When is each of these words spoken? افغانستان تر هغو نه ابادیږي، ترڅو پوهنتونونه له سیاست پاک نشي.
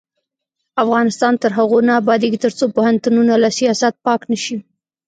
افغانستان 0.83 1.33
تر 1.41 1.51
هغو 1.57 1.79
نه 1.87 1.93
ابادیږي، 2.01 2.37
ترڅو 2.45 2.65
پوهنتونونه 2.75 3.33
له 3.43 3.49
سیاست 3.59 3.93
پاک 4.05 4.21
نشي. 4.31 4.57